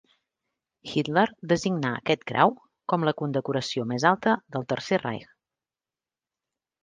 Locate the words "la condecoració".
3.09-3.85